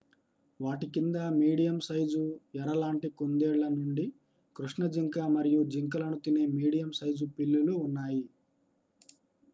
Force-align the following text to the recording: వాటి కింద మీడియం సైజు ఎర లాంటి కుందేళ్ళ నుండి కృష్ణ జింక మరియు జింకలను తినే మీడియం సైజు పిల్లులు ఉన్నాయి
వాటి 0.59 0.87
కింద 0.93 1.17
మీడియం 1.35 1.77
సైజు 1.87 2.21
ఎర 2.59 2.69
లాంటి 2.75 3.09
కుందేళ్ళ 3.19 3.63
నుండి 3.75 4.05
కృష్ణ 4.55 4.87
జింక 4.87 5.19
మరియు 5.35 5.61
జింకలను 5.71 6.19
తినే 6.25 6.45
మీడియం 6.57 6.91
సైజు 6.99 7.27
పిల్లులు 7.37 7.75
ఉన్నాయి 7.85 8.23